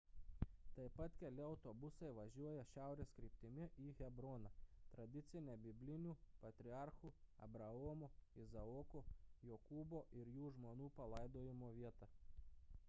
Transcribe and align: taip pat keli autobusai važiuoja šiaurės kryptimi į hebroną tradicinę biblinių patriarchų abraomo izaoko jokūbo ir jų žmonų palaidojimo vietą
taip 0.75 0.93
pat 0.99 1.17
keli 1.23 1.41
autobusai 1.47 2.07
važiuoja 2.19 2.61
šiaurės 2.69 3.11
kryptimi 3.17 3.65
į 3.83 3.89
hebroną 3.99 4.49
tradicinę 4.95 5.57
biblinių 5.65 6.15
patriarchų 6.45 7.11
abraomo 7.47 8.09
izaoko 8.45 9.03
jokūbo 9.51 9.99
ir 10.23 10.33
jų 10.39 10.49
žmonų 10.57 10.89
palaidojimo 11.01 11.71
vietą 11.77 12.09